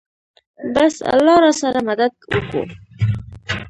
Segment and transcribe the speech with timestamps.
[0.75, 2.61] بس الله راسره مدد وکو.